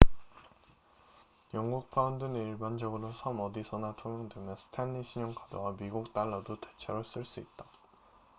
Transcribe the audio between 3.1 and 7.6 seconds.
섬 어디서나 통용되며 스탠리 신용카드와 미국 달러도 대체로 쓸 수